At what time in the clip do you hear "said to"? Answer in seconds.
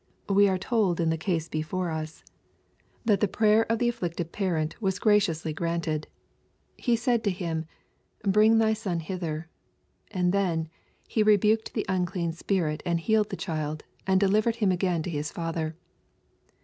6.95-7.29